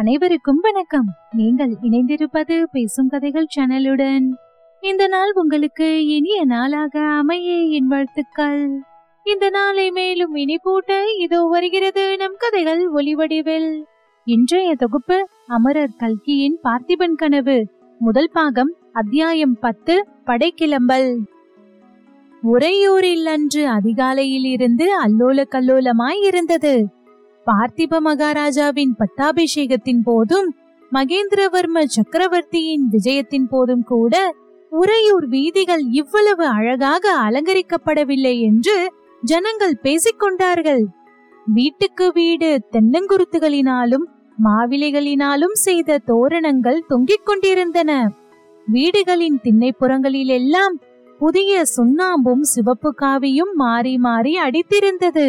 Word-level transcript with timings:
அனைவருக்கும் 0.00 0.58
வணக்கம். 0.60 1.06
நீங்கள் 1.32 1.76
இணைந்திருப்பது 1.82 2.62
பேசும் 2.72 3.08
கதைகள் 3.08 3.46
சேனலுடன். 3.56 4.26
இந்த 4.80 5.06
நாள் 5.06 5.32
உங்களுக்கு 5.34 6.06
இனிய 6.06 6.44
நாளாக 6.44 7.00
அமைய 7.00 7.54
என் 7.54 7.86
வாழ்த்துக்கள். 7.86 8.68
இந்த 9.24 9.50
நாளை 9.50 9.90
மேலும் 9.90 10.34
இனிப்பூட்ட 10.34 10.92
இதோ 11.18 11.40
வருகிறது 11.42 12.16
நம் 12.16 12.34
கதைகள் 12.38 12.92
ஒளிவடிவில் 12.92 13.82
இன்றைய 14.24 14.74
தொகுப்பு 14.74 15.28
அமரர் 15.46 15.96
கல்கியின் 15.96 16.58
பார்த்திபன் 16.64 17.14
கனவு. 17.14 17.66
முதல் 17.98 18.30
பாகம் 18.32 18.74
அத்தியாயம் 18.92 19.58
பத்து 19.60 20.06
படைக்கிளம்பல். 20.26 21.18
உறையூரில் 22.42 23.24
அன்று 23.24 23.68
அதிகாலையில் 23.68 24.44
இருந்து 24.44 24.88
அல்லோல 25.06 25.44
கல்லோலமாய் 25.50 26.22
இருந்தது. 26.22 26.86
பார்த்திப 27.48 27.98
மகாராஜாவின் 28.00 28.92
பட்டாபிஷேகத்தின் 28.98 30.00
போதும் 30.04 30.48
மகேந்திரவர்ம 30.92 31.82
சக்கரவர்த்தியின் 31.84 32.84
விஜயத்தின் 32.90 33.46
போதும் 33.48 33.84
கூட 33.84 34.14
உறையூர் 34.72 35.26
வீதிகள் 35.28 35.84
இவ்வளவு 35.90 36.44
அழகாக 36.46 37.12
அலங்கரிக்கப்படவில்லை 37.26 38.34
என்று 38.40 38.76
ஜனங்கள் 39.22 39.76
பேசிக்கொண்டார்கள். 39.82 40.82
வீட்டுக்கு 41.46 42.06
வீடு 42.12 42.50
தென்னங்குருத்துகளினாலும் 42.72 44.06
மாவிலைகளினாலும் 44.38 45.56
செய்த 45.58 46.00
தோரணங்கள் 46.06 46.80
தொங்கிக் 46.88 47.26
கொண்டிருந்தன. 47.26 47.92
வீடுகளின் 48.66 49.38
திண்ணைப்புறங்களில் 49.42 50.32
எல்லாம் 50.38 50.74
புதிய 51.20 51.62
சுண்ணாம்பும் 51.76 52.44
சிவப்பு 52.54 52.94
காவியும் 53.00 53.54
மாறி 53.54 53.94
மாறி 53.98 54.34
அடித்திருந்தது. 54.38 55.28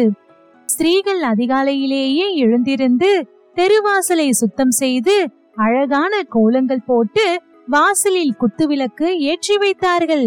ஸ்திரீகள் 0.70 1.22
அதிகாலையிலேயே 1.30 2.26
எழுந்திருந்து 2.42 3.10
தெருவாசலை 3.56 4.26
சுத்தம் 4.30 4.74
செய்து 4.80 5.14
அழகான 5.56 6.12
கோலங்கள் 6.34 6.86
போட்டு 6.86 7.24
வாசலில் 7.68 8.36
குத்துவிளக்கு 8.40 9.08
ஏற்றி 9.30 9.56
வைத்தார்கள். 9.56 10.26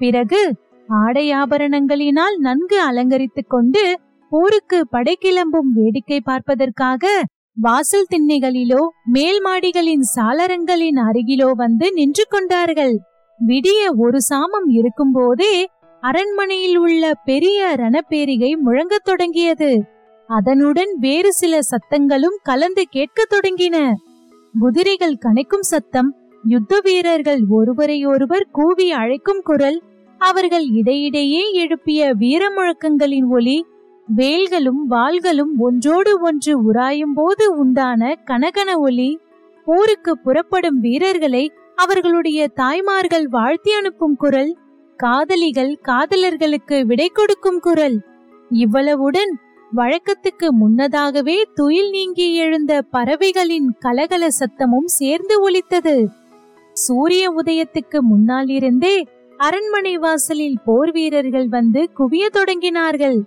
பிறகு 0.00 0.42
ஆடை 0.88 1.26
ஆபரணங்களினால் 1.32 2.36
நன்கு 2.46 2.78
அலங்கரித்துக் 2.80 3.50
கொண்டு 3.54 3.82
ஊருக்கு 4.32 4.78
படை 4.88 5.14
கிளம்பும் 5.14 5.70
வேடிக்கை 5.72 6.20
பார்ப்பதற்காக 6.20 7.12
வாசல் 7.56 8.10
திண்ணைகளிலோ 8.12 8.82
மேல் 9.14 9.40
மாடிகளின் 9.44 10.04
சாளரங்களின் 10.14 10.98
அருகிலோ 11.08 11.48
வந்து 11.62 11.86
நின்று 11.92 12.24
கொண்டார்கள். 12.28 12.94
விடிய 13.40 13.80
ஒரு 14.04 14.20
சாமம் 14.30 14.68
இருக்கும்போதே 14.78 15.54
அரண்மனையில் 16.02 16.78
உள்ள 16.78 17.14
பெரிய 17.24 17.74
ரணப்பேரிகை 17.78 18.50
முழங்கத் 18.66 19.04
தொடங்கியது. 19.04 19.70
அதனுடன் 20.28 20.92
வேறு 20.98 21.32
சில 21.32 21.58
சத்தங்களும் 21.70 22.38
கலந்து 22.42 22.84
கேட்கத் 22.90 23.32
தொடங்கின. 23.34 23.76
குதிரைகள் 24.54 25.16
கனைக்கும் 25.24 25.66
சத்தம் 25.70 26.10
யுத்த 26.44 26.80
வீரர்கள் 26.82 27.42
ஒருவரையொருவர் 27.50 28.46
கூவி 28.52 28.92
அழைக்கும் 28.92 29.40
குரல் 29.44 29.82
அவர்கள் 30.20 30.66
இடையிடையே 30.70 31.52
எழுப்பிய 31.52 32.12
வீர 32.12 32.48
முழக்கங்களின் 32.48 33.28
ஒலி 33.30 33.66
வேல்களும் 34.16 34.82
வாள்களும் 34.90 35.52
ஒன்றோடு 35.58 36.20
ஒன்று 36.20 36.72
உராயும் 36.72 37.14
போது 37.14 37.56
உண்டான 37.56 38.14
கனகன 38.24 38.78
ஒலி 38.78 39.10
போருக்கு 39.66 40.18
புறப்படும் 40.18 40.78
வீரர்களை 40.80 41.52
அவர்களுடைய 41.74 42.48
தாய்மார்கள் 42.54 43.26
வாழ்த்தி 43.26 43.72
அனுப்பும் 43.72 44.16
குரல் 44.16 44.58
காதலிகள் 45.02 45.72
காதலர்களுக்கு 45.82 46.84
விடை 46.84 47.08
கொடுக்கும் 47.08 47.60
குரல். 47.60 47.98
இவ்வளவுடன் 48.50 49.32
வழக்கத்துக்கு 49.76 50.46
முன்னதாகவே 50.50 51.36
துயில் 51.54 51.90
நீங்கி 51.90 52.34
எழுந்த 52.34 52.82
பறவைகளின் 52.82 53.68
கலகல 53.78 54.28
சத்தமும் 54.38 54.88
சேர்ந்து 54.98 55.40
ஒலித்தது. 55.40 56.08
சூரிய 56.72 57.24
உதயத்துக்கு 57.30 57.98
முன்னால் 58.00 58.48
இருந்தே 58.48 58.96
அரண்மனை 59.36 59.98
வாசலில் 59.98 60.58
போர் 60.64 60.90
வீரர்கள் 60.90 61.48
வந்து 61.48 61.90
குவிய 61.98 62.28
தொடங்கினார்கள். 62.32 63.18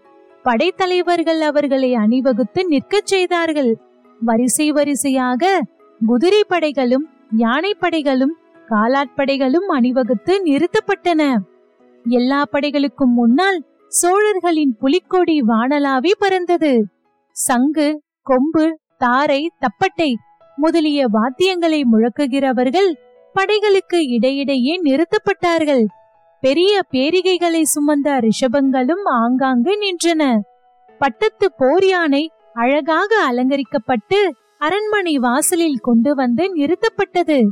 படைத்தலைவர்கள் 0.44 1.42
அவர்களை 1.42 1.94
அணிவகுத்து 1.94 2.68
நிற்கச் 2.68 3.06
செய்தார்கள். 3.06 3.72
வரிசை 4.20 4.72
வரிசையாக 4.72 5.62
குதிரை 6.06 6.44
படைகளும் 6.50 7.08
யானை 7.36 7.74
படைகளும் 7.80 8.36
காலாட்படைகளும் 8.70 9.70
அணிவகுத்து 9.70 10.34
நிறுத்தப்பட்டன. 10.46 11.38
எல்லா 12.06 12.46
படைகளுக்கும் 12.52 13.14
முன்னால் 13.16 13.66
சோழர்களின் 13.88 14.78
புலிக்கொடி 14.80 15.42
வானலாவி 15.42 16.12
பறந்தது. 16.20 16.82
சங்கு 17.32 18.02
கொம்பு 18.24 18.80
தாரை 18.98 19.52
தப்பட்டை 19.60 20.14
முதலிய 20.56 21.08
வாத்தியங்களை 21.14 21.84
முழக்குகிறவர்கள் 21.92 22.94
படைகளுக்கு 23.34 24.08
இடையிடையே 24.08 24.82
நிறுத்தப்பட்டார்கள். 24.82 25.86
பெரிய 26.42 26.82
பேரிகைகளை 26.92 27.62
சுமந்த 27.62 28.28
ரிஷபங்களும் 28.28 29.04
ஆங்காங்கு 29.04 29.78
நின்றன. 29.80 30.40
பட்டத்து 31.00 31.54
போர் 31.58 31.86
யானை 31.86 32.32
அழகாக 32.54 33.32
அலங்கரிக்கப்பட்டு 33.32 34.30
அரண்மனை 34.58 35.18
வாசலில் 35.18 35.78
கொண்டு 35.78 36.16
வந்து 36.16 36.56
நிறுத்தப்பட்டது. 36.56 37.48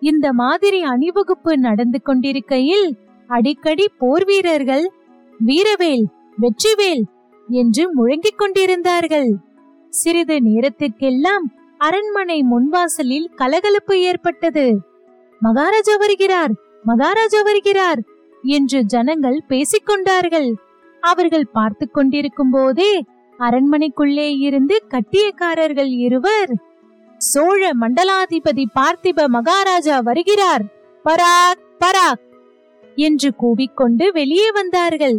இந்த 0.00 0.32
மாதிரி 0.32 0.82
அணிவகுப்பு 0.82 1.58
நடந்து 1.58 2.02
கொண்டிருக்கையில் 2.02 2.98
அடிக்கடி 3.36 3.86
போர் 3.98 4.24
வீரர்கள் 4.24 4.86
வீரவேல் 5.40 6.04
வெற்றிவேல் 6.38 7.04
என்று 7.48 7.84
முழங்கிக் 7.94 8.38
கொண்டிருந்தார்கள். 8.38 9.30
சிறிது 9.92 10.36
நேரத்திற்கெல்லாம் 10.40 11.46
அரண்மனை 11.80 12.38
முன்வாசலில் 12.52 13.28
கலகலப்பு 13.34 13.94
ஏற்பட்டது. 14.00 14.66
மகாராஜா 15.40 15.94
வருகிறார் 15.96 16.52
மகாராஜா 16.84 17.40
வருகிறார் 17.42 18.00
என்று 18.44 18.78
ஜனங்கள் 18.84 19.38
பேசிக்கொண்டார்கள் 19.48 20.50
அவர்கள் 21.02 21.48
பார்த்து 21.52 21.86
கொண்டிருக்கும் 21.90 22.50
போதே 22.50 22.92
அரண்மனைக்குள்ளே 23.38 24.28
இருந்து 24.46 24.76
கட்டியக்காரர்கள் 24.90 25.92
இருவர் 26.06 26.52
சோழ 27.20 27.62
மண்டலாதிபதி 27.80 28.64
பார்த்திப 28.78 29.26
மகாராஜா 29.36 29.96
வருகிறார். 30.08 30.64
பராக் 31.04 31.62
பராக்! 31.82 32.22
என்று 32.94 33.34
கூவிக்கொண்டு 33.42 34.12
வெளியே 34.12 34.50
வந்தார்கள். 34.50 35.16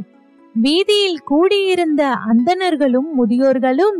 வீதியில் 0.54 1.20
கூடியிருந்த 1.26 2.10
அந்தணர்களும் 2.10 3.10
முதியோர்களும் 3.18 3.98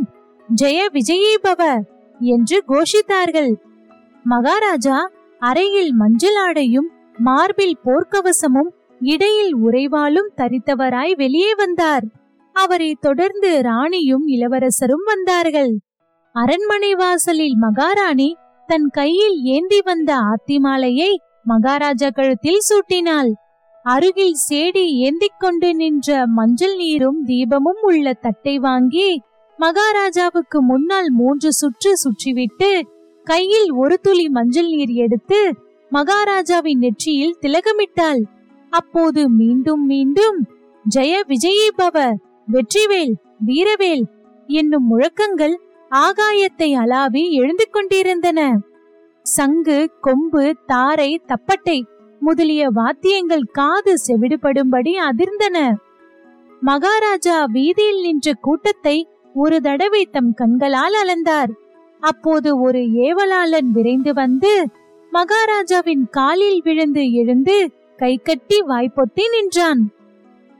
ஜெய 0.62 0.80
விஜயீபவ 0.92 1.82
என்று 2.20 2.64
கோஷித்தார்கள். 2.68 3.52
மகாராஜா 4.24 5.10
அறையில் 5.38 5.92
மஞ்சள் 5.92 6.36
ஆடையும் 6.36 6.90
மார்பில் 7.16 7.78
போர்க்கவசமும் 7.84 8.70
இடையில் 9.00 9.54
உறைவாலும் 9.54 10.30
தரித்தவராய் 10.36 11.14
வெளியே 11.16 11.54
வந்தார். 11.54 12.04
அவரை 12.52 12.96
தொடர்ந்து 13.00 13.62
ராணியும் 13.62 14.26
இளவரசரும் 14.26 15.04
வந்தார்கள். 15.04 15.72
அரண்மனை 16.32 16.94
வாசலில் 16.94 17.56
மகாராணி 17.56 18.36
தன் 18.66 18.88
கையில் 18.88 19.40
ஏந்தி 19.42 19.80
வந்த 19.80 20.14
ஆத்திமாலையை 20.14 21.10
மகாராஜா 21.42 22.08
கழுத்தில் 22.08 22.62
சூட்டினாள். 22.68 23.32
அருகில் 23.86 24.36
சேடி 24.48 24.84
ஏந்திக் 25.06 25.38
கொண்டு 25.38 25.68
நின்ற 25.74 26.08
மஞ்சள் 26.26 26.76
நீரும் 26.76 27.18
தீபமும் 27.24 27.82
உள்ள 27.82 28.14
தட்டை 28.14 28.54
வாங்கி 28.58 29.08
மகாராஜாவுக்கு 29.58 30.58
முன்னால் 30.62 31.10
மூன்று 31.10 31.50
சுற்று 31.52 31.92
சுற்றிவிட்டு 32.02 32.70
கையில் 33.26 33.70
ஒரு 33.72 33.96
துளி 34.00 34.26
மஞ்சள் 34.28 34.68
நீர் 34.68 34.94
எடுத்து 35.04 35.38
மகாராஜாவின் 35.92 36.78
நெற்றியில் 36.78 37.38
திலகமிட்டாள். 37.40 38.20
அப்போது 38.72 39.22
மீண்டும் 39.30 39.84
மீண்டும் 39.86 40.38
ஜெய 40.84 41.12
விஜயீபவ 41.28 41.96
வெற்றிவேல் 42.48 43.14
வீரவேல் 43.44 44.04
என்னும் 44.48 44.86
முழக்கங்கள் 44.86 45.56
ஆகாயத்தை 45.90 46.70
அலாவி 46.82 47.22
எழுந்து 47.30 47.66
கொண்டிருந்தன. 47.70 48.40
சங்கு 49.26 49.78
கொம்பு 50.00 50.44
தாரை 50.66 51.10
தப்பட்டை 51.26 51.78
முதலிய 52.20 52.68
வாத்தியங்கள் 52.68 53.42
காது 53.52 53.94
செவிடுபடும்படி 54.06 54.94
அதிர்ந்தன. 55.10 55.74
மகாராஜா 56.60 57.44
வீதியில் 57.44 58.00
நின்ற 58.00 58.32
கூட்டத்தை 58.40 59.08
ஒரு 59.34 59.60
தடவை 59.60 60.04
தம் 60.04 60.34
கண்களால் 60.34 60.94
அளந்தார். 61.04 61.50
அப்போது 62.00 62.60
ஒரு 62.60 62.78
ஏவலாளன் 62.78 63.70
விரைந்து 63.70 64.14
வந்து 64.14 64.68
மகாராஜாவின் 65.10 66.08
காலில் 66.10 66.62
விழுந்து 66.62 67.12
எழுந்து 67.12 67.72
கை 67.96 68.20
கட்டி 68.22 68.60
வாய்ப்பொத்தி 68.60 69.22
நின்றான். 69.30 69.90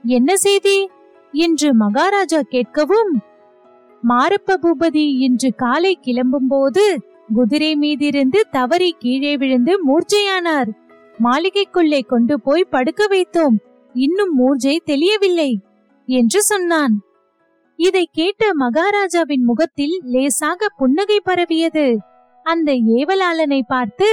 என்ன 0.04 0.36
செய்தி? 0.36 0.90
என்று 1.32 1.74
மகாராஜா 1.74 2.40
கேட்கவும் 2.50 3.12
மாரப்ப 4.08 4.56
பூபதி 4.62 5.04
இன்று 5.18 5.54
காலை 5.54 5.98
கிளம்பும் 6.00 6.46
போது 6.48 7.00
குதிரை 7.34 7.78
மீதிருந்து 7.80 8.40
தவறி 8.50 8.96
கீழே 8.98 9.36
விழுந்து 9.36 9.78
மூர்ச்சையானார். 9.86 10.68
மாளிகைக்குள்ளே 11.24 12.00
கொண்டு 12.06 12.34
போய் 12.40 12.72
படுக்க 12.74 13.02
வைத்தோம். 13.06 13.56
இன்னும் 13.94 14.32
மூர்ஜை 14.40 14.76
தெளியவில்லை 14.84 15.50
என்று 16.08 16.40
சொன்னான். 16.42 16.94
இதை 17.78 18.04
கேட்ட 18.12 18.50
மகாராஜாவின் 18.54 19.44
முகத்தில் 19.44 19.96
லேசாக 20.04 20.68
புன்னகை 20.76 21.18
பரவியது. 21.20 21.86
அந்த 22.46 22.72
ஏவலாளனை 22.96 23.60
பார்த்து 23.66 24.10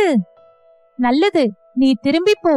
நல்லது 0.99 1.43
நீ 1.73 1.89
திரும்பி 2.01 2.35
போ. 2.41 2.55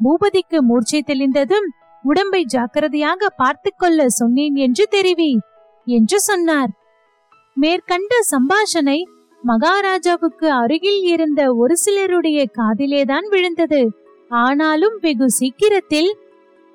பூபதிக்கு 0.00 0.58
மூர்ச்சை 0.60 1.00
தெளிந்ததும் 1.06 1.68
உடம்பை 2.04 2.42
ஜாக்கிரதையாக 2.44 3.30
பார்த்துக்கொள்ள 3.36 4.08
சொன்னேன் 4.08 4.56
என்று 4.66 4.84
தெரிவி 4.90 5.32
என்று 5.86 6.18
சொன்னார். 6.20 6.70
மேற்கண்ட 7.56 8.14
சம்பாஷனை 8.30 8.98
மகாராஜாவுக்கு 9.48 10.52
அருகில் 10.52 11.02
இருந்த 11.02 11.54
ஒரு 11.54 11.76
சிலருடைய 11.76 12.38
காதிலேதான் 12.58 13.26
விழுந்தது. 13.28 13.82
ஆனாலும் 14.28 14.96
வெகு 15.00 15.30
சீக்கிரத்தில் 15.30 16.10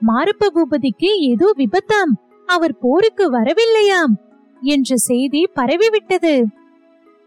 மாரப்ப 0.02 0.48
பூபதிக்கு 0.54 1.10
ஏதோ 1.30 1.54
விபத்தாம் 1.58 2.14
அவர் 2.46 2.76
போருக்கு 2.78 3.26
வரவில்லையாம் 3.32 4.14
என்ற 4.62 4.96
செய்தி 4.96 5.42
பரவிவிட்டது. 5.56 6.44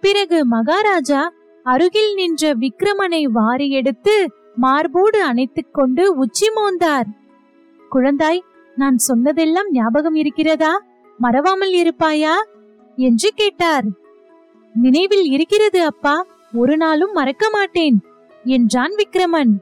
பிறகு 0.03 0.47
மகாராஜா 0.47 1.23
அருகில் 1.67 2.15
நின்ற 2.15 2.55
விக்ரமனை 2.55 3.23
வாரி 3.23 3.71
எடுத்து 3.71 4.17
மார்போடு 4.55 5.23
அணைத்துக் 5.23 5.75
கொண்டு 5.75 6.17
உச்சி 6.17 6.49
மோந்தார். 6.49 7.09
குழந்தாய் 7.91 8.41
நான் 8.77 8.97
சொன்னதெல்லாம் 8.97 9.71
ஞாபகம் 9.71 10.15
இருக்கிறதா? 10.15 10.73
மறவாமல் 11.19 11.73
இருப்பாயா? 11.73 12.35
என்று 12.99 13.31
கேட்டார். 13.35 13.87
நினைவில் 14.77 15.25
இருக்கிறது 15.25 15.85
அப்பா. 15.85 16.27
ஒரு 16.53 16.77
நாளும் 16.77 17.13
மறக்க 17.13 17.51
மாட்டேன் 17.51 17.97
என்றான் 18.45 18.93
விக்ரமன். 18.93 19.53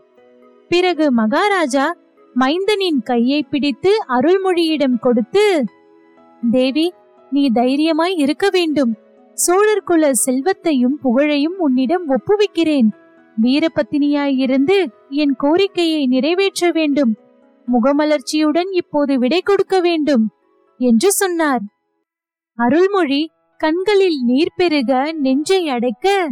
பிறகு 0.69 1.12
மகாராஜா 1.12 1.96
மைந்தனின் 2.34 3.02
கையை 3.05 3.43
பிடித்து 3.43 3.93
அருள்மொழியிடம் 4.08 4.99
கொடுத்து 5.00 5.64
தேவி 6.50 6.93
நீ 7.31 7.50
தைரியமாய் 7.50 8.16
இருக்க 8.16 8.49
வேண்டும். 8.52 8.94
சோழர் 9.34 9.82
குல 9.82 10.14
செல்வத்தையும் 10.14 10.99
புகழையும் 11.02 11.58
உன்னிடம் 11.58 12.05
ஒப்புவிக்கிறேன். 12.08 12.88
வீரபத்தினியாயிருந்து 13.43 14.87
என் 15.08 15.34
கோரிக்கையை 15.38 16.06
நிறைவேற்ற 16.06 16.70
வேண்டும். 16.70 17.14
முகமலர்ச்சியுடன் 17.69 18.70
இப்போது 18.70 19.19
விடை 19.19 19.40
கொடுக்க 19.40 19.81
வேண்டும் 19.81 20.31
என்று 20.78 21.12
சொன்னார். 21.12 21.61
அருள்மொழி 22.58 23.31
கண்களில் 23.58 24.18
நீர் 24.24 24.52
பெருக 24.56 25.12
நெஞ்சை 25.12 25.68
அடைக்க. 25.68 26.28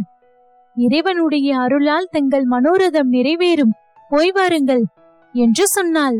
இறைவனுடைய 0.75 1.57
அருளால் 1.57 2.07
தங்கள் 2.11 2.43
மனோரதம் 2.43 3.09
நிறைவேறும். 3.11 3.73
போய் 4.09 4.31
வாருங்கள் 4.31 4.83
என்று 5.33 5.67
சொன்னாள். 5.67 6.17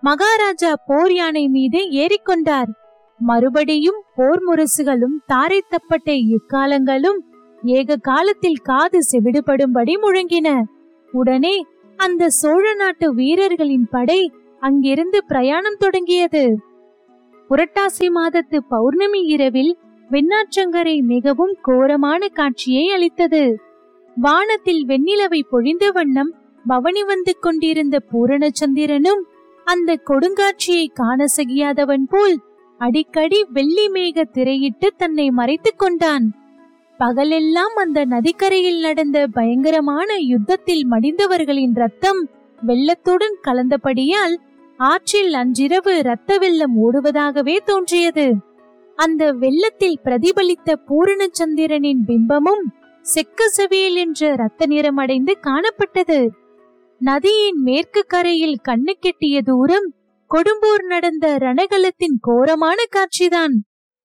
மகாராஜா 0.00 0.72
போர் 0.86 1.14
யானை 1.14 1.48
மீது 1.48 1.78
ஏறிக்கொண்டார். 1.78 2.70
மறுபடியும் 3.18 4.02
போர் 4.16 4.42
முரசுகளும் 4.42 5.16
தாரை 5.26 5.64
தப்பட்ட 5.68 6.12
எக்காலங்களும் 6.12 7.18
ஏக 7.62 7.96
காலத்தில் 7.96 8.60
காது 8.62 8.98
செவிடுபடும்படி 9.12 9.94
முழங்கின. 10.02 10.62
உடனே 11.12 11.64
அந்த 11.96 12.28
சோழ 12.28 12.74
நாட்டு 12.74 13.14
வீரர்களின் 13.14 13.86
படை 13.90 14.32
அங்கிருந்து 14.60 15.24
பிரயாணம் 15.24 15.78
தொடங்கியது. 15.78 16.44
புரட்டாசி 17.50 18.06
மாதத்து 18.14 18.58
பௌர்ணமி 18.68 19.20
இரவில் 19.20 19.78
வெண்ணாற்றங்கரை 20.10 21.02
மிகவும் 21.02 21.56
கோரமான 21.62 22.28
காட்சியை 22.28 22.90
அளித்தது. 22.90 23.58
வானத்தில் 24.16 24.86
வெண்ணிலவை 24.86 25.40
பொழிந்த 25.52 25.88
வண்ணம் 25.92 26.34
பவனி 26.66 27.04
வந்து 27.04 27.38
கொண்டிருந்த 27.38 28.02
பூரணச்சந்திரனும் 28.12 29.22
அந்த 29.64 30.00
கொடுங்காட்சியை 30.06 30.86
காண 30.94 31.24
சகியாதவன் 31.36 32.06
போல் 32.08 32.38
அடிக்கடி 32.78 33.46
வெள்ளி 33.52 33.88
மேக 33.88 34.24
திரையிட்டு 34.32 34.88
தன்னை 34.96 35.30
மறைத்துக் 35.30 35.78
கொண்டான். 35.78 36.32
பகலெல்லாம் 36.98 37.74
அந்த 37.76 38.04
நதிக்கரையில் 38.04 38.80
நடந்த 38.80 39.26
பயங்கரமான 39.26 40.16
யுத்தத்தில் 40.16 40.90
மடிந்தவர்களின் 40.90 41.74
ரத்தம் 41.74 42.28
வெள்ளத்துடன் 42.66 43.36
கலந்தபடியால் 43.42 44.36
ஆற்றில் 44.76 45.34
அன்றிரவு 45.34 45.98
இரத்த 45.98 46.38
வெள்ளம் 46.38 46.74
ஓடுவதாகவே 46.82 47.56
தோன்றியது. 47.64 48.34
அந்த 49.02 49.32
வெள்ளத்தில் 49.32 50.00
பிரதிபலித்த 50.04 50.70
பூரணச்சந்திரனின் 50.88 52.02
பிம்பமும் 52.06 52.64
செக்க 53.04 53.46
செவியல் 53.56 53.94
என்ற 53.94 54.32
இரத்த 54.32 54.66
நிறமடைந்து 54.66 55.32
காணப்பட்டது. 55.42 56.18
நதியின் 57.00 57.60
மேற்கு 57.62 58.02
கரையில் 58.06 58.58
கண்ணு 58.68 58.92
கெட்டிய 59.00 59.42
தூரம் 59.42 59.86
கொடும்பூர் 60.30 60.84
நடந்த 60.86 61.26
ரணகலத்தின் 61.36 62.16
கோரமான 62.20 62.78
காட்சிதான். 62.96 63.54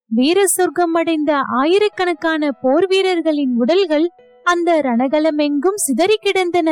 வீர 0.07 0.47
சொர்க்கம் 0.47 0.94
அடைந்த 0.94 1.31
ஆயிரக்கணக்கான 1.62 2.51
போர் 2.62 2.88
வீரர்களின் 2.88 3.53
உடல்கள் 3.57 4.07
அந்த 4.44 4.81
ரணகலமெங்கும் 4.81 5.81
சிதறி 5.86 6.18
கிடந்தன. 6.21 6.69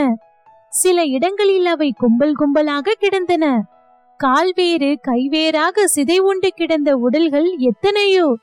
சில 0.74 1.04
இடங்களில் 1.16 1.66
அவை 1.66 1.90
கும்பல் 1.98 2.36
கும்பலாக 2.40 2.96
கிடந்தன. 3.00 3.46
கால்வேறு 4.18 5.00
கைவேறாக 5.08 5.84
சிதை 5.96 6.18
உண்டு 6.18 6.50
கிடந்த 6.56 6.96
உடல்கள் 6.96 7.56
எத்தனையோ? 7.58 8.38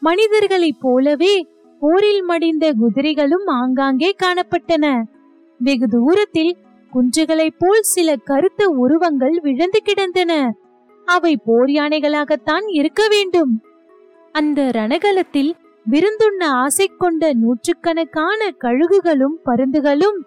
மனிதர்களைப் 0.00 0.76
போலவே 0.80 1.46
போரில் 1.80 2.28
மடிந்த 2.28 2.72
குதிரைகளும் 2.72 3.46
ஆங்காங்கே 3.46 4.14
காணப்பட்டன. 4.22 5.02
வெகு 5.58 5.86
தூரத்தில் 5.88 6.56
குன்றுகளைப் 6.92 7.58
போல் 7.58 7.80
சில 7.80 8.16
கருத்த 8.16 8.68
உருவங்கள் 8.68 9.38
விழுந்து 9.42 9.80
கிடந்தன. 9.82 10.54
அவை 11.04 11.36
போர் 11.36 11.68
யானைகளாகத்தான் 11.68 12.64
இருக்க 12.66 13.08
வேண்டும். 13.08 13.60
அந்த 14.32 14.62
ரணகலத்தில் 14.62 15.52
விருந்துண்ண 15.90 16.44
ஆசை 16.44 16.90
கொண்ட 16.98 17.32
நூற்றுக்கணக்கான 17.32 18.50
கழுகுகளும் 18.60 19.36
பருந்துகளும் 19.44 20.18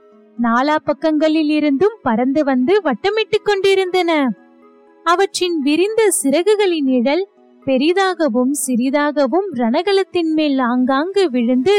நாலா 0.42 0.76
பக்கங்களில் 0.86 1.50
இருந்தும் 1.50 1.98
பறந்து 2.02 2.44
வந்து 2.44 2.82
வட்டமிட்டுக் 2.82 3.44
கொண்டிருந்தன. 3.44 4.30
அவற்றின் 5.12 5.58
விரிந்த 5.60 6.02
சிறகுகளின் 6.22 6.88
நிழல் 6.92 7.26
பெரிதாகவும் 7.66 8.54
சிறிதாகவும் 8.66 9.48
ரணகலத்தின் 9.54 10.32
மேல் 10.34 10.60
ஆங்காங்கு 10.70 11.24
விழுந்து 11.30 11.78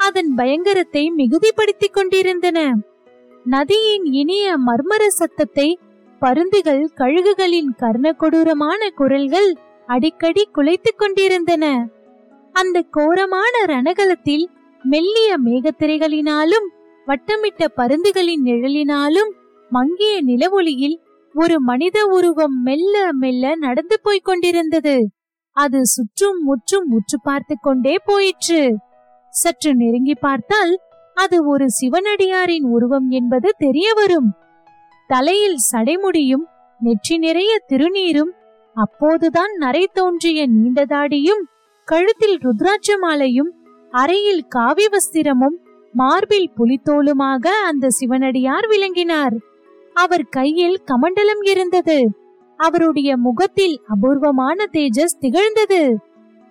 அதன் 0.00 0.30
பயங்கரத்தை 0.34 1.02
மிகுதிப்படுத்திக் 1.16 1.92
கொண்டிருந்தன. 1.92 2.58
நதியின் 3.46 4.06
இனிய 4.12 4.46
மர்மர 4.66 5.02
சத்தத்தை 5.10 5.68
பருந்துகள் 6.22 6.84
கழுகுகளின் 6.94 7.70
கர்ண 7.76 8.06
கொடூரமான 8.12 8.80
குரல்கள் 8.90 9.50
அடிக்கடி 9.86 10.44
குலைத்துக் 10.52 10.98
கொண்டிருந்தன. 10.98 11.64
அந்த 12.54 12.78
கோரமான 12.90 13.54
ரணகலத்தில் 13.66 14.46
மெல்லிய 14.84 15.30
மேகத்திரைகளினாலும் 15.46 16.66
வட்டமிட்ட 17.06 17.64
பருந்துகளின் 17.76 18.42
நிழலினாலும் 18.48 19.30
மங்கிய 19.70 20.14
நிலவொளியில் 20.22 20.96
ஒரு 21.40 21.56
மனித 21.60 21.98
உருவம் 22.16 22.56
மெல்ல 22.66 22.94
மெல்ல 23.22 23.54
நடந்து 23.56 23.96
போய்க் 24.02 24.24
கொண்டிருந்தது. 24.24 24.96
அது 25.56 25.78
சுற்றும் 25.86 26.38
முற்றும் 26.44 26.86
உற்று 26.96 27.18
பார்த்து 27.22 27.54
கொண்டே 27.60 27.94
போயிற்று. 28.04 28.60
சற்று 29.32 29.70
நெருங்கி 29.74 30.14
பார்த்தால் 30.20 30.72
அது 31.16 31.36
ஒரு 31.48 31.66
சிவனடியாரின் 31.78 32.66
உருவம் 32.76 33.08
என்பது 33.10 33.48
தெரிய 33.58 33.88
வரும். 33.94 34.30
தலையில் 35.10 35.58
சடைமுடியும் 35.70 36.46
நெற்றி 36.80 37.16
நிறைய 37.18 37.52
திருநீரும் 37.70 38.32
அப்போதுதான் 38.76 39.52
நரை 39.56 39.84
தோன்றிய 39.92 40.40
நீண்ட 40.46 40.80
தாடியும் 40.84 41.42
கழுத்தில் 41.88 42.36
ருத்ராட்ச 42.44 42.98
மாலையும் 43.00 43.50
அறையில் 43.92 44.42
காவி 44.48 44.86
வஸ்திரமும் 44.86 45.56
மார்பில் 45.94 46.50
புலித்தோலுமாக 46.56 47.44
அந்த 47.68 47.86
சிவனடியார் 47.98 48.66
விளங்கினார். 48.66 49.36
அவர் 49.98 50.24
கையில் 50.24 50.80
கமண்டலம் 50.84 51.48
இருந்தது. 51.48 52.10
அவருடைய 52.56 53.16
முகத்தில் 53.16 53.80
அபூர்வமான 53.88 54.64
தேஜஸ் 54.72 55.18
திகழ்ந்தது. 55.20 55.96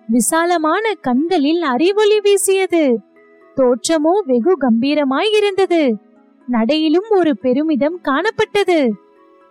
விசாலமான 0.08 0.92
கண்களில் 0.94 1.62
அறிவொளி 1.62 2.20
வீசியது. 2.20 2.98
தோற்றமோ 3.56 4.22
வெகு 4.26 4.56
கம்பீரமாய் 4.60 5.36
இருந்தது. 5.36 5.96
நடையிலும் 6.46 7.08
ஒரு 7.08 7.38
பெருமிதம் 7.38 8.00
காணப்பட்டது. 8.02 8.90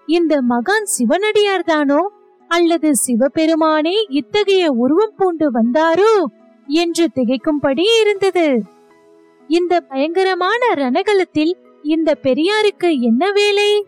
இந்த 0.05 0.41
மகான் 0.49 0.87
சிவனடியார்தானோ 0.97 2.07
அல்லது 2.47 2.95
சிவபெருமானே 2.95 4.05
இத்தகைய 4.09 4.71
உருவம் 4.71 5.13
பூண்டு 5.17 5.51
வந்தாரோ? 5.51 6.25
என்று 6.67 7.07
திகைக்கும்படி 7.15 7.85
இருந்தது. 7.99 8.61
இந்த 9.47 9.81
பயங்கரமான 9.81 10.73
ரணகலத்தில் 10.75 11.53
இந்த 11.83 12.17
பெரியாருக்கு 12.23 12.99
என்ன 12.99 13.31
வேலை? 13.31 13.85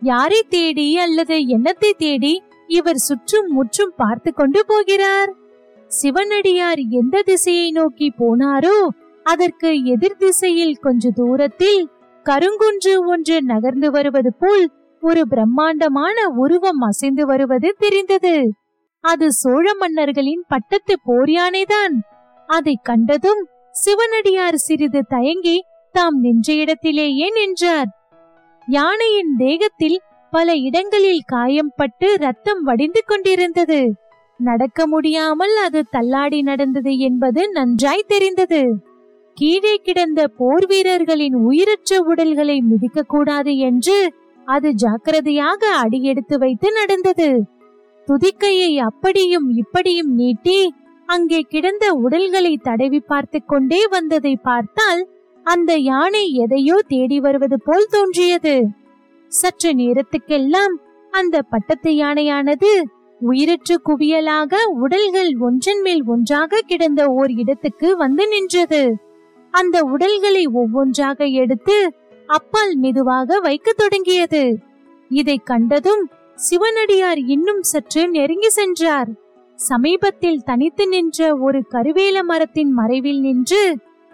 யாரை 0.00 0.42
தேடி 0.48 0.98
அல்லது 0.98 1.34
என்னத்தை 1.34 1.90
தேடி 1.96 2.42
இவர் 2.66 2.96
சுற்றும் 2.96 3.46
முற்றும் 3.46 3.92
பார்த்து 3.96 4.34
கொண்டு 4.34 4.64
போகிறார்? 4.66 5.36
சிவனடியார் 5.86 6.78
எந்த 6.90 7.22
திசையை 7.22 7.70
நோக்கி 7.70 8.12
போனாரோ 8.18 8.88
அதற்கு 9.22 9.84
எதிர் 9.84 10.16
திசையில் 10.16 10.76
கொஞ்ச 10.76 11.10
தூரத்தில் 11.10 11.88
கருங்குன்று 12.24 13.06
ஒன்று 13.06 13.42
நகர்ந்து 13.42 13.90
வருவது 13.90 14.32
போல் 14.38 14.70
ஒரு 15.00 15.28
பிரம்மாண்டமான 15.28 16.28
உருவம் 16.28 16.78
அசைந்து 16.78 17.26
வருவது 17.26 17.74
தெரிந்தது. 17.78 18.44
அது 19.00 19.32
சோழ 19.32 19.74
மன்னர்களின் 19.74 20.44
பட்டத்து 20.48 20.94
போர் 21.04 21.28
யானைதான் 21.28 21.94
அதை 22.46 22.78
கண்டதும் 22.82 23.48
சிவனடியார் 23.70 24.54
சிறிது 24.54 25.00
தயங்கி 25.08 25.64
தாம் 25.98 26.18
நின்ற 26.18 26.48
இடத்திலேயே 26.54 27.26
நின்றார். 27.30 27.88
யானையின் 28.68 29.32
தேகத்தில் 29.36 29.96
பல 30.32 30.54
இடங்களில் 30.66 31.22
காயம்பட்டு 31.32 32.08
ரத்தம் 32.16 32.60
வடிந்து 32.62 33.00
கொண்டிருந்தது. 33.06 33.80
நடக்க 34.40 34.86
முடியாமல் 34.86 35.54
அது 35.56 35.80
தள்ளாடி 35.90 36.40
நடந்தது 36.42 36.92
என்பது 36.98 37.40
நன்றாய் 37.50 38.06
தெரிந்தது. 38.06 38.62
கீழே 39.36 39.74
கிடந்த 39.78 40.20
போர் 40.38 40.66
வீரர்களின் 40.66 41.36
உயிரற்ற 41.48 42.00
உடல்களை 42.10 42.56
மிதிக்க 42.60 43.06
கூடாது 43.08 43.52
என்று 43.58 43.98
அது 44.46 44.68
ஜாக்கிரதையாக 44.74 45.62
அடியெடுத்து 45.82 46.36
வைத்து 46.38 46.70
நடந்தது. 46.72 47.30
துதிக்கையை 48.08 48.72
அப்படியும் 48.80 49.48
இப்படியும் 49.56 50.12
நீட்டி 50.14 50.58
அங்கே 51.08 51.40
கிடந்த 51.52 51.86
உடல்களை 52.04 52.54
தடவி 52.62 53.00
பார்த்து 53.12 53.38
கொண்டே 53.44 53.82
வந்ததை 53.86 54.34
பார்த்தால் 54.48 55.02
அந்த 55.48 55.72
யானை 55.90 56.22
எதையோ 56.34 56.76
தேடி 56.86 57.18
வருவது 57.20 57.56
போல் 57.64 57.90
தோன்றியது. 57.90 58.54
சற்று 59.32 59.70
நேரத்துக்கெல்லாம் 59.72 60.74
அந்த 61.12 61.42
பட்டத்து 61.42 61.90
யானையானது 61.92 62.70
உயிரற்ற 63.20 63.76
குவியலாக 63.84 64.54
உடல்கள் 64.82 65.30
ஒன்றன் 65.38 65.80
மேல் 65.80 66.02
ஒன்றாக 66.04 66.60
கிடந்த 66.66 67.02
ஓர் 67.10 67.32
இடத்துக்கு 67.32 67.88
வந்து 67.96 68.24
நின்றது. 68.28 68.82
அந்த 69.54 69.76
உடல்களை 69.84 70.44
ஒவ்வொன்றாக 70.52 71.24
எடுத்து 71.42 71.78
அப்பால் 72.26 72.74
மெதுவாக 72.76 73.38
வைக்கத் 73.40 73.76
தொடங்கியது. 73.76 74.44
இதை 75.10 75.36
கண்டதும் 75.44 76.04
சிவனடியார் 76.34 77.20
இன்னும் 77.26 77.62
சற்று 77.62 78.02
நெருங்கி 78.08 78.50
சென்றார். 78.50 79.10
சமீபத்தில் 79.58 80.44
தனித்து 80.44 80.84
நின்ற 80.88 81.28
ஒரு 81.36 81.60
கருவேல 81.70 82.18
மரத்தின் 82.22 82.72
மறைவில் 82.72 83.20
நின்று 83.20 83.62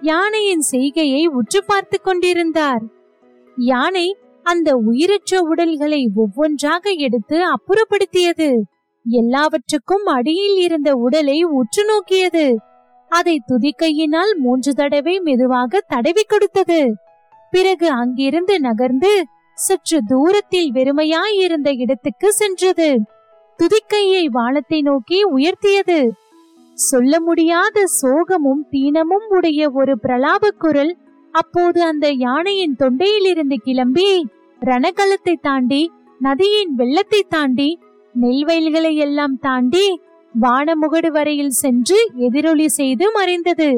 யானையின் 0.05 0.65
செய்கையை 0.71 1.27
உற்று 1.27 1.61
பார்த்து 1.65 1.97
கொண்டிருந்தார். 2.01 2.83
யானை 3.57 4.07
அந்த 4.47 4.69
உயிரற்ற 4.87 5.41
உடல்களை 5.43 6.01
ஒவ்வொன்றாக 6.15 6.91
எடுத்து 7.07 7.39
அப்புறப்படுத்தியது. 7.47 8.49
எல்லாவற்றுக்கும் 9.07 10.07
அடியில் 10.07 10.57
இருந்த 10.57 10.91
உடலை 10.97 11.39
உற்று 11.43 11.85
நோக்கியது. 11.85 12.47
அதை 13.11 13.37
துதிக்கையினால் 13.49 14.33
மூன்று 14.39 14.73
தடவை 14.73 15.21
மெதுவாக 15.21 15.83
தடவி 15.89 16.23
கொடுத்தது. 16.23 16.81
பிறகு 17.53 17.89
அங்கிருந்து 17.93 18.55
நகர்ந்து 18.61 19.13
சற்று 19.59 19.99
தூரத்தில் 20.07 20.71
வெறுமையாய் 20.73 21.37
இருந்த 21.39 21.71
இடத்துக்கு 21.73 22.33
சென்றது. 22.33 22.91
துதிக்கையை 23.59 24.25
வானத்தை 24.29 24.81
நோக்கி 24.81 25.19
உயர்த்தியது. 25.37 25.99
சொல்ல 26.79 27.15
முடியாத 27.21 27.79
சோகமும் 28.01 28.63
தீனமும் 28.71 29.27
உடைய 29.29 29.71
ஒரு 29.71 29.95
பிரலாப 29.99 30.51
குரல் 30.59 30.93
அப்போது 31.35 31.79
அந்த 31.83 32.07
யானையின் 32.19 32.77
தொண்டையிலிருந்து 32.83 33.57
கிளம்பி 33.63 34.09
ரணகலத்தை 34.63 35.35
தாண்டி 35.41 35.83
நதியின் 36.21 36.73
வெள்ளத்தை 36.75 37.21
தாண்டி 37.29 37.69
நெல்வயல்களை 38.15 38.93
எல்லாம் 38.97 39.37
தாண்டி 39.39 39.87
வானமுகடு 40.35 41.11
வரையில் 41.11 41.57
சென்று 41.63 41.99
எதிரொலி 42.17 42.69
செய்து 42.69 43.07
மறைந்தது. 43.13 43.69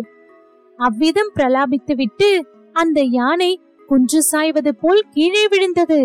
அவ்விதம் 0.79 1.33
பிரலாபித்துவிட்டு 1.35 2.29
அந்த 2.75 3.01
யானை 3.11 3.51
குன்று 3.89 4.21
சாய்வது 4.23 4.73
போல் 4.75 5.03
கீழே 5.11 5.45
விழுந்தது. 5.47 6.01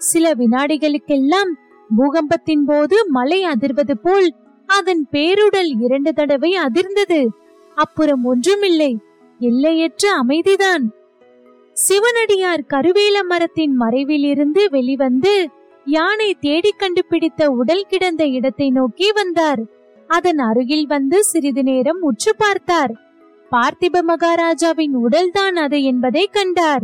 சில 0.00 0.34
வினாடிகளுக்கெல்லாம் 0.34 1.50
பூகம்பத்தின் 1.90 2.64
போது 2.64 2.96
மலை 3.08 3.40
அதிர்வது 3.44 3.94
போல் 4.02 4.28
அதன் 4.68 5.02
பேருடல் 5.12 5.70
இரண்டு 5.80 6.12
தடவை 6.12 6.52
அதிர்ந்தது. 6.56 7.26
அப்புறம் 7.74 8.24
ஒன்றுமில்லை. 8.24 8.98
எல்லையற்ற 9.38 10.12
அமைதிதான். 10.12 10.84
சிவனடியார் 11.72 12.64
கருவேல 12.68 13.16
மரத்தின் 13.28 13.74
மறைவில் 13.74 14.24
இருந்து 14.24 14.70
வெளிவந்து 14.70 15.34
யானை 15.84 16.34
தேடி 16.34 16.70
கண்டுபிடித்த 16.70 17.50
உடல் 17.50 17.86
கிடந்த 17.88 18.26
இடத்தை 18.26 18.70
நோக்கி 18.70 19.12
வந்தார். 19.12 19.62
அதன் 20.06 20.38
அருகில் 20.38 20.86
வந்து 20.86 21.24
சிறிது 21.24 21.62
நேரம் 21.62 22.00
உற்று 22.00 22.32
பார்த்தார். 22.36 22.92
பார்த்திப 23.50 24.02
மகாராஜாவின் 24.02 24.94
உடல்தான் 24.96 25.56
அது 25.56 25.82
என்பதை 25.82 26.28
கண்டார். 26.32 26.82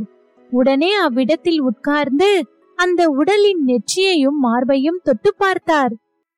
உடனே 0.51 0.95
அவ்விடத்தில் 0.95 1.61
உட்கார்ந்து 1.61 2.31
அந்த 2.79 3.09
உடலின் 3.09 3.63
நெற்றியையும் 3.67 4.39
மார்பையும் 4.43 5.01
தொட்டு 5.03 5.35
பார்த்தார். 5.37 5.95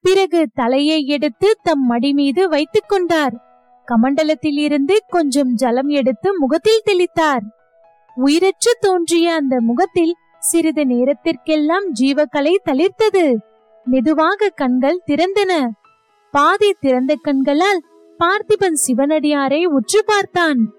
பிறகு 0.07 0.49
தலையை 0.55 1.07
எடுத்து 1.07 1.59
தம் 1.63 1.87
மடி 1.87 2.13
மீது 2.13 2.49
வைத்துக் 2.49 2.89
கொண்டார். 2.89 3.35
கமண்டலத்தில் 3.87 4.59
இருந்து 4.59 5.05
கொஞ்சம் 5.09 5.55
ஜலம் 5.55 5.89
எடுத்து 5.89 6.39
முகத்தில் 6.39 6.83
தெளித்தார். 6.87 7.41
உயிரற்று 8.25 8.73
தோன்றிய 8.81 9.35
அந்த 9.35 9.61
முகத்தில் 9.61 10.15
சிறிது 10.39 10.87
நேரத்திற்கெல்லாம் 10.87 11.85
ஜீவக்கலை 12.01 12.55
தளிர்த்தது. 12.65 13.35
மெதுவாக 13.85 14.49
கண்கள் 14.49 15.03
திறந்தன. 15.07 15.69
பாதி 16.31 16.77
திறந்த 16.81 17.15
கண்களால் 17.23 17.85
பார்த்திபன் 18.19 18.79
சிவனடியாரை 18.87 19.65
உற்று 19.65 20.05
பார்த்தான். 20.07 20.71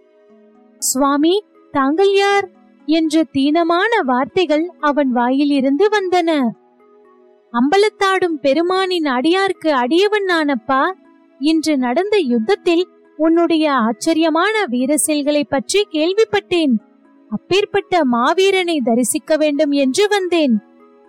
சுவாமி 0.79 1.43
தாங்கள் 1.71 2.13
யார்? 2.13 2.49
என்ற 2.85 3.23
தீனமான 3.33 4.01
வார்த்தைகள் 4.03 4.71
அவன் 4.79 5.11
வாயிலிருந்து 5.11 5.89
வந்தன. 5.89 6.47
அம்பலத்தாடும் 7.53 8.37
பெருமானின் 8.41 9.07
அடியார்க்கு 9.07 9.69
அடியவன் 9.69 10.27
நானப்பா 10.27 10.83
இன்று 11.39 11.77
நடந்த 11.77 12.17
யுத்தத்தில் 12.17 12.87
உன்னுடைய 13.17 13.71
ஆச்சரியமான 13.71 14.65
வீர 14.65 14.97
செயல்களை 14.97 15.43
பற்றி 15.43 15.87
கேள்விப்பட்டேன். 15.91 16.73
அப்பேற்பட்ட 17.29 18.01
மாவீரனை 18.11 18.77
தரிசிக்க 18.83 19.37
வேண்டும் 19.37 19.71
என்று 19.71 20.07
வந்தேன். 20.07 20.55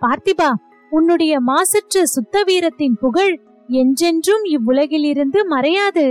பார்த்திபா 0.01 0.49
உன்னுடைய 0.91 1.39
மாசற்ற 1.39 2.05
சுத்த 2.05 2.43
வீரத்தின் 2.43 2.97
புகழ் 2.99 3.35
என்றென்றும் 3.69 4.43
இவ்வுலகில் 4.43 5.03
இருந்து 5.03 5.39
மறையாது 5.49 6.07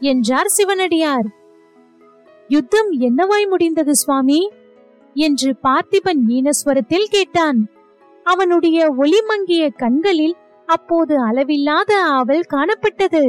என்றார் 0.00 0.46
சிவனடியார். 0.46 1.26
யுத்தம் 2.48 2.90
என்னவாய் 3.00 3.48
முடிந்தது 3.48 3.94
சுவாமி? 3.94 4.40
என்று 5.16 5.56
பார்த்திபன் 5.62 6.20
ஈனஸ்வரத்தில் 6.28 7.10
கேட்டான். 7.10 7.60
அவனுடைய 8.32 8.78
ஒளிமங்கிய 8.98 9.64
கண்களில் 9.76 10.36
அப்போது 10.68 11.14
அளவில்லாத 11.22 11.92
ஆவல் 12.10 12.44
காணப்பட்டது. 12.50 13.22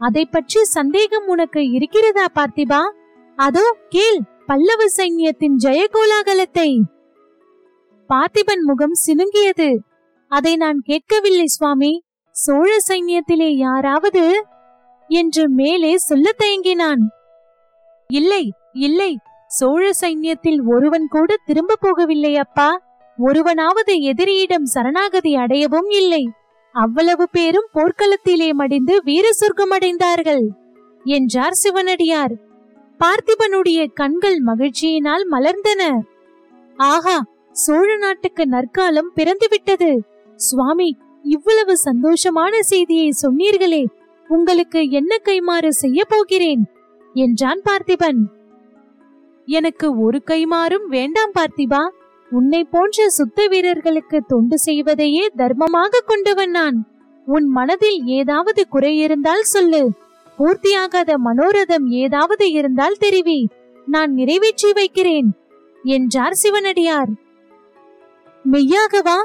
அதை 0.00 0.24
பற்றி 0.26 0.60
சந்தேகம் 0.76 1.26
உனக்கு 1.26 1.60
இருக்கிறதா 1.70 2.26
பார்த்திபா? 2.34 2.82
அதோ 3.38 3.64
கேள் 3.88 4.20
பல்லவ 4.46 4.82
சைன்யத்தின் 4.96 5.56
ஜெயகோலாகலத்தை. 5.64 6.68
பார்த்திபன் 8.10 8.62
முகம் 8.62 8.96
சினுங்கியது. 9.06 9.68
அதை 10.30 10.52
நான் 10.56 10.78
கேட்கவில்லை 10.80 11.46
சுவாமி. 11.46 11.92
சோழ 12.36 12.70
சைன்யத்திலே 12.88 13.50
யாராவது? 13.56 14.24
என்று 15.10 15.44
மேலே 15.50 15.92
சொல்ல 16.08 16.28
தயங்கினான். 16.42 17.02
இல்லை 18.10 18.44
இல்லை 18.86 19.12
சோழ 19.50 19.84
சைன்யத்தில் 20.00 20.60
ஒருவன் 20.74 21.06
கூட 21.10 21.30
திரும்ப 21.44 21.78
போகவில்லை 21.82 22.32
அப்பா. 22.36 22.68
ஒருவனாவது 23.18 23.94
எதிரியிடம் 24.10 24.66
சரணாகதி 24.74 25.32
அடையவும் 25.36 25.88
இல்லை. 26.00 26.22
அவ்வளவு 26.74 27.24
பேரும் 27.30 27.68
போர்க்களத்திலே 27.74 28.50
மடிந்து 28.52 28.94
வீர 29.04 29.26
சொர்க்கம் 29.32 29.70
அடைந்தார்கள் 29.70 30.44
என்றார் 31.04 31.56
சிவனடியார். 31.62 32.34
பார்த்திபனுடைய 33.00 33.80
கண்கள் 33.92 34.38
மகிழ்ச்சியினால் 34.46 35.24
மலர்ந்தன. 35.30 35.82
ஆஹா 36.78 37.16
சோழ 37.56 37.88
நாட்டுக்கு 37.96 38.44
நற்காலம் 38.46 39.10
பிறந்துவிட்டது. 39.14 39.90
சுவாமி 40.38 40.90
இவ்வளவு 41.24 41.74
சந்தோஷமான 41.84 42.54
செய்தியை 42.62 43.08
சொன்னீர்களே 43.22 43.84
உங்களுக்கு 44.28 44.80
என்ன 44.90 45.12
கைமாறு 45.24 45.70
செய்ய 45.82 46.00
போகிறேன் 46.08 46.62
என்றான் 47.14 47.62
பார்த்திபன். 47.64 48.20
எனக்கு 49.48 49.86
ஒரு 50.04 50.18
கைமாறும் 50.26 50.86
வேண்டாம் 50.88 51.32
பார்த்திபா 51.38 51.82
உன்னை 52.30 52.64
போன்ற 52.64 53.10
சுத்த 53.10 53.46
வீரர்களுக்கு 53.46 54.20
தொண்டு 54.20 54.58
செய்வதையே 54.58 55.30
தர்மமாக 55.36 56.02
கொண்டவன் 56.06 56.50
நான். 56.50 56.86
உன் 57.26 57.44
மனதில் 57.44 58.04
ஏதாவது 58.04 58.68
குறை 58.68 58.98
இருந்தால் 58.98 59.42
சொல்லு. 59.42 59.90
பூர்த்தியாகாத 60.38 61.14
மனோரதம் 61.24 61.86
ஏதாவது 61.88 62.52
இருந்தால் 62.52 62.96
தெரிவி. 62.98 63.48
நான் 63.86 64.12
நிறைவேற்றி 64.12 64.72
வைக்கிறேன். 64.72 65.32
என்றார் 65.82 66.32
சிவனடியார். 66.32 67.08
மெய்யாகவா 68.52 69.16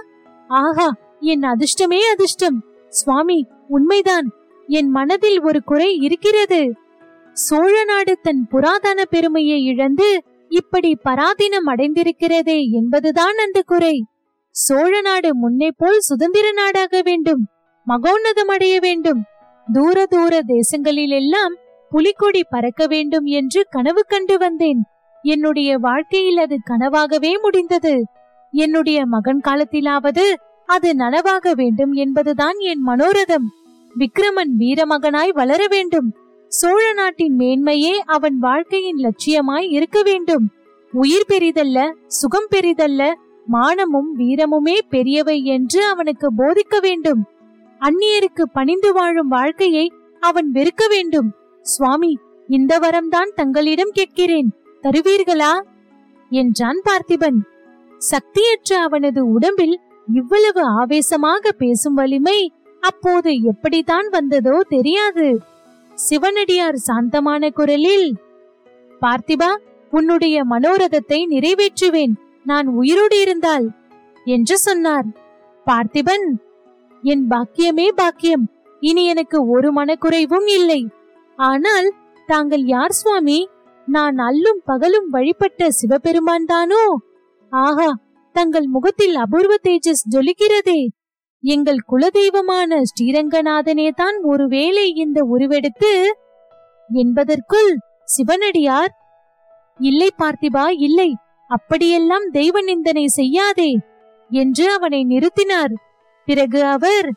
ஆஹா 0.48 0.96
என் 1.20 1.42
அதிர்ஷ்டமே 1.42 2.00
அதிர்ஷ்டம். 2.00 2.64
சுவாமி 2.90 3.48
உண்மைதான். 3.68 4.32
என் 4.68 4.90
மனதில் 4.90 5.42
ஒரு 5.42 5.64
குறை 5.64 5.96
இருக்கிறது. 5.96 6.74
சோழ 7.34 7.84
நாடு 7.84 8.18
தன் 8.22 8.48
புராதன 8.48 9.06
பெருமையை 9.06 9.64
இழந்து 9.64 10.24
இப்படி 10.54 10.90
பராதீனம் 11.06 11.68
அடைந்திருக்கிறதே 11.68 12.58
என்பதுதான் 12.72 13.38
அந்த 13.38 13.60
குறை. 13.66 13.96
சோழ 14.56 15.02
நாடு 15.02 15.36
முன்னே 15.36 15.70
போல் 15.78 16.00
சுதந்திர 16.00 16.52
நாடாக 16.52 17.02
வேண்டும் 17.02 17.44
மகோன்னதம் 17.88 18.52
அடைய 18.56 18.76
வேண்டும். 18.80 19.22
தூர 19.68 20.06
தூர 20.06 20.42
தேசங்களில் 20.48 21.14
எல்லாம் 21.14 21.54
புலிக்கொடி 21.90 22.42
பறக்க 22.50 22.88
வேண்டும் 22.88 23.26
என்று 23.40 23.62
கனவு 23.70 24.02
கண்டு 24.08 24.38
வந்தேன். 24.38 24.82
என்னுடைய 25.24 25.78
வாழ்க்கையில் 25.78 26.38
அது 26.38 26.58
கனவாகவே 26.70 27.34
முடிந்தது. 27.42 27.96
என்னுடைய 28.54 29.06
மகன் 29.06 29.42
காலத்திலாவது 29.44 30.26
அது 30.70 30.90
நனவாக 30.94 31.52
வேண்டும் 31.52 31.94
என்பதுதான் 31.94 32.60
என் 32.72 32.84
மனோரதம். 32.88 33.48
விக்ரமன் 33.96 34.54
வீரமகனாய் 34.60 35.34
வளர 35.34 35.62
வேண்டும். 35.68 36.10
சோழ 36.56 36.94
நாட்டின் 36.94 37.36
மேன்மையே 37.38 37.94
அவன் 38.06 38.38
வாழ்க்கையின் 38.38 38.98
லட்சியமாய் 38.98 39.68
இருக்க 39.70 40.02
வேண்டும். 40.02 40.46
உயிர் 40.94 41.30
பெரிதல்ல 41.30 41.92
சுகம் 42.08 42.48
பெரிதல்ல 42.52 43.02
மானமும் 43.48 44.10
வீரமுமே 44.18 44.76
பெரியவை 44.90 45.44
என்று 45.44 45.80
அவனுக்கு 45.86 46.28
போதிக்க 46.38 46.80
வேண்டும். 46.82 47.22
அந்நியருக்கு 47.82 48.44
பணிந்து 48.54 48.94
வாழும் 48.94 49.28
வாழ்க்கையை 49.28 49.86
அவன் 50.20 50.52
வெறுக்க 50.52 50.88
வேண்டும். 50.90 51.30
சுவாமி 51.62 52.18
இந்த 52.48 52.80
வரம்தான் 52.80 53.32
தங்களிடம் 53.36 53.94
கேட்கிறேன் 53.94 54.52
தருவீர்களா? 54.84 55.54
என்றான் 56.32 56.82
பார்த்திபன். 56.90 57.40
சக்தியற்ற 58.02 58.78
அவனது 58.80 59.24
உடம்பில் 59.28 59.76
இவ்வளவு 60.14 60.62
ஆவேசமாக 60.82 61.52
பேசும் 61.52 61.94
வலிமை 61.94 62.40
அப்போது 62.84 63.34
எப்படித்தான் 63.42 64.08
வந்ததோ 64.10 64.56
தெரியாது. 64.70 65.28
சிவனடியார் 65.96 66.76
சாந்தமான 66.76 67.50
குரலில் 67.50 68.16
பார்த்திபா 69.02 69.50
உன்னுடைய 69.92 70.46
மனோரதத்தை 70.46 71.20
நிறைவேற்றுவேன். 71.30 72.14
நான் 72.44 72.68
உயிரோடு 72.68 73.22
இருந்தால் 73.22 73.72
என்று 74.26 74.58
சொன்னார். 74.58 75.06
பார்த்திபன் 75.66 76.26
என் 77.02 77.26
பாக்கியமே 77.30 77.88
பாக்கியம். 77.90 78.46
இனி 78.80 79.06
எனக்கு 79.06 79.48
ஒரு 79.48 79.70
மனக்குறைவும் 79.74 80.48
இல்லை. 80.48 80.88
ஆனால் 81.36 81.94
தாங்கள் 82.26 82.64
யார் 82.64 82.92
சுவாமி? 82.92 83.50
நான் 83.86 84.16
அல்லும் 84.16 84.62
பகலும் 84.66 85.10
வழிபட்ட 85.10 85.72
சிவபெருமான் 85.72 86.46
தானோ? 86.46 86.84
ஆஹா 87.50 87.98
தங்கள் 88.32 88.66
முகத்தில் 88.66 89.16
அபூர்வ 89.16 89.56
தேஜஸ் 89.64 90.08
ஜொலிக்கிறதே. 90.12 90.88
எங்கள் 91.44 91.80
குலதெய்வமான 91.92 92.82
ஸ்ரீரங்கநாதனே 92.90 93.88
தான் 93.96 94.18
ஒருவேளை 94.24 94.86
இந்த 94.96 95.20
உருவெடுத்து 95.26 95.94
என்பதற்குள் 96.90 97.72
சிவனடியார் 98.06 98.94
இல்லை 99.80 100.10
பார்த்திபா 100.22 100.66
இல்லை 100.80 101.10
அப்படியெல்லாம் 101.50 102.28
தெய்வ 102.32 102.56
நிந்தனை 102.62 103.06
செய்யாதே 103.16 103.72
என்று 104.32 104.66
அவனை 104.72 105.02
நிறுத்தினார். 105.04 105.74
பிறகு 106.28 106.60
அவர் 106.66 107.08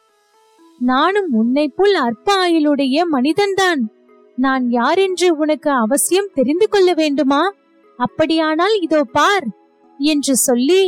நானும் 0.80 1.28
உன்னை 1.32 1.66
போல் 1.68 1.96
அற்ப 1.98 2.28
ஆயுளுடைய 2.36 3.04
மனிதன்தான் 3.12 3.82
நான் 4.38 4.64
யார் 4.68 4.98
என்று 4.98 5.28
உனக்கு 5.36 5.70
அவசியம் 5.74 6.32
தெரிந்து 6.34 6.66
கொள்ள 6.68 6.90
வேண்டுமா? 6.94 7.42
அப்படியானால் 7.98 8.74
இதோ 8.80 9.00
பார் 9.12 9.46
என்று 10.00 10.34
சொல்லி 10.38 10.82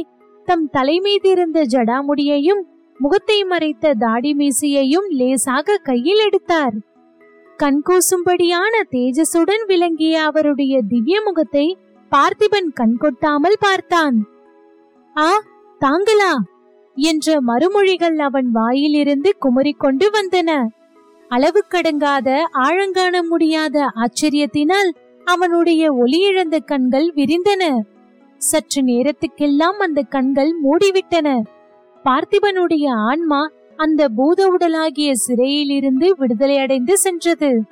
தம் 0.49 0.67
தலைமீதிருந்த 0.75 1.59
ஜடாமுடியையும் 1.75 2.63
முகத்தை 2.99 3.45
மறைத்த 3.45 3.95
தாடி 3.95 4.35
மீசையையும் 4.35 5.09
லேசாக 5.09 5.77
கையில் 5.77 6.19
எடுத்தார். 6.19 6.75
கண்கூசும்படியான 7.59 8.81
தேஜசுடன் 8.91 9.65
விளங்கிய 9.67 10.23
அவருடைய 10.23 10.81
திவ்ய 10.89 11.23
முகத்தை 11.23 11.77
பார்த்திபன் 12.13 12.71
கண்கொட்டாமல் 12.81 13.59
பார்த்தான். 13.61 14.17
ஆ 15.17 15.43
தாங்களா? 15.81 16.33
என்ற 16.97 17.41
மறுமொழிகள் 17.47 18.19
அவன் 18.19 18.51
வாயிலிருந்து 18.51 19.37
குமுறிக்கொண்டு 19.41 20.07
வந்தன. 20.13 20.67
அளவு 21.29 21.65
கடங்காத 21.71 22.29
ஆழங்காண 22.51 23.23
முடியாத 23.23 23.87
ஆச்சரியத்தினால் 23.95 24.91
அவனுடைய 25.25 25.93
ஒளியிழந்த 25.93 26.59
கண்கள் 26.65 27.13
விரிந்தன. 27.15 27.63
சற்று 28.37 28.83
நேரத்துக்கெல்லாம் 28.83 29.79
அந்த 29.79 30.03
கண்கள் 30.03 30.53
மூடிவிட்டன. 30.65 31.29
பார்த்திபனுடைய 32.05 32.89
ஆன்மா 32.89 33.51
அந்த 33.77 34.09
பூத 34.09 34.57
உடலாகிய 34.59 35.13
சிறையிலிருந்து 35.13 36.17
விடுதலை 36.17 36.59
அடைந்து 36.59 36.99
சென்றது. 36.99 37.63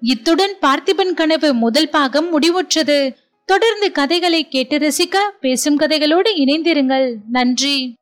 இத்துடன் 0.00 0.54
பார்த்திபன் 0.60 1.14
கனவு 1.14 1.54
முதல் 1.54 1.90
பாகம் 1.90 2.38
முடிவுற்றது. 2.38 3.14
தொடர்ந்து 3.44 3.92
கதைகளை 3.92 4.48
கேட்டு 4.48 4.78
ரசிக்க 4.78 5.16
பேசும் 5.40 5.78
கதைகளோடு 5.78 6.28
இணைந்திருங்கள். 6.36 7.14
நன்றி. 7.30 7.99